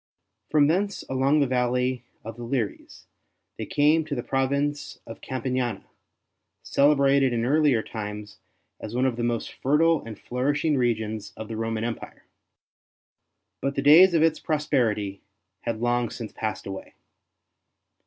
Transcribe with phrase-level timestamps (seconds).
[0.49, 3.05] From thence along the valley of the Liris,
[3.59, 5.83] they came to the province of Campania,
[6.63, 8.39] celebrated in earlier times
[8.79, 12.25] as one of the most fertile and flourishing regions of the Roman Empire.
[13.61, 15.21] But the days of its prosperity
[15.65, 16.95] had long since passed away.